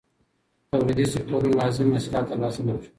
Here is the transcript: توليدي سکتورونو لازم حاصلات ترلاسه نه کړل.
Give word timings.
توليدي 0.71 1.05
سکتورونو 1.13 1.57
لازم 1.59 1.87
حاصلات 1.93 2.25
ترلاسه 2.29 2.61
نه 2.67 2.73
کړل. 2.79 2.89